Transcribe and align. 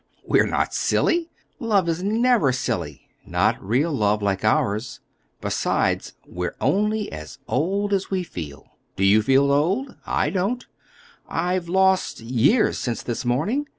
"We're 0.25 0.47
not 0.47 0.73
silly. 0.73 1.29
Love 1.59 1.87
is 1.87 2.01
never 2.01 2.51
silly—not 2.51 3.63
real 3.63 3.91
love 3.91 4.23
like 4.23 4.43
ours. 4.43 4.99
Besides, 5.41 6.13
we're 6.25 6.55
only 6.59 7.11
as 7.11 7.37
old 7.47 7.93
as 7.93 8.09
we 8.09 8.23
feel. 8.23 8.71
Do 8.95 9.03
you 9.03 9.21
feel 9.21 9.51
old? 9.51 9.95
I 10.07 10.31
don't. 10.31 10.65
I've 11.29 11.69
lost—years 11.69 12.79
since 12.79 13.03
this 13.03 13.25
morning. 13.25 13.67